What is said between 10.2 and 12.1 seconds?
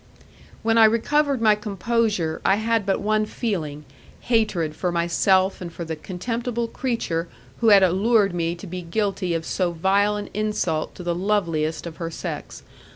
insult to the loveliest of her